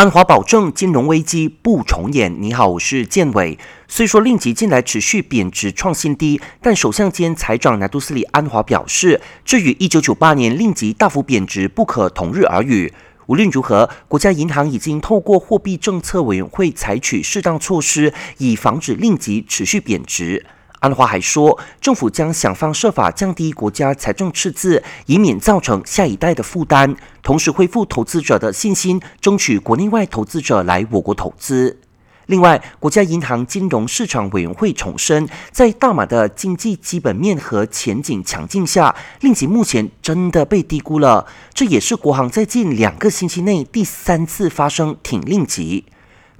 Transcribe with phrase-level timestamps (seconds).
[0.00, 2.34] 安华保证金融危机不重演。
[2.40, 3.58] 你好，我是建伟。
[3.86, 12.94] 虽说令吉近来持续贬值创新低，但首相兼财长拿督斯里安华表示，这与1998年令吉大幅贬值不可同日而语。
[13.26, 20.46] 无论如何，国家银行已经透过货币政策委员会采取适当措施，以防止令吉持续贬值。
[20.80, 31.78] 安华还说，政府将想方设法降低国家财政赤字，以免造成下一代的负担，同时恢复投资者的信心，争取国内外投资者来我国投资。
[32.26, 41.26] 另外，国家银行金融市场委员会重申，在大马的经济基本面和前景强劲下，令吉目前真的被低估了。
[41.52, 45.84] 这也是国行在近两个星期内第三次发生挺令吉。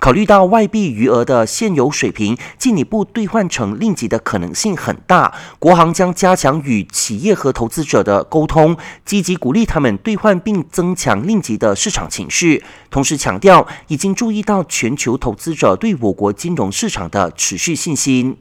[0.00, 5.34] 考虑到外币余额的现有水平，进一步兑换成令吉的可能性很大。
[5.58, 12.64] 国行将加强与企业和投资者的沟通，积极鼓励他们兑换，并增强令吉的市场情绪。
[12.90, 18.38] 同时强调，已经注意到全球投资者对我国金融市场的持续信心。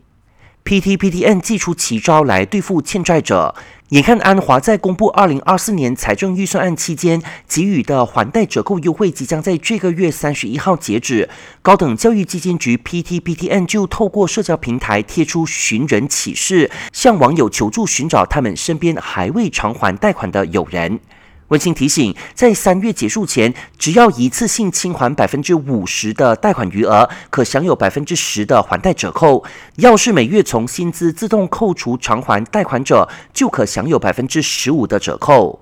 [0.64, 3.56] PTPTN 祭出奇招来对付欠债者。
[3.90, 11.28] 眼看安华在公布二零二四年财政预算案期间给予的还贷折扣优惠即将在这个月三十一号截止，
[11.64, 21.00] 高等教育基金局 PTPTN 就透过社交平台贴出寻人启事，向网友求助寻找他们身边还未偿还贷款的友人。
[21.50, 29.44] 温馨提醒，在三月结束前，只要一次性清还百分之五十的贷款余额，可享有百分之十的还贷折扣；
[29.78, 35.58] 要是每月从薪资自动扣除偿还贷款者，就可享有百分之十五的折扣。